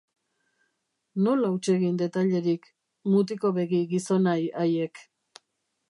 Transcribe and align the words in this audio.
Nola 1.27 1.51
hutsegin 1.57 2.01
detailerik, 2.01 2.67
mutikobegi 3.17 3.83
gizonahi 3.95 4.53
haiek! 4.65 5.09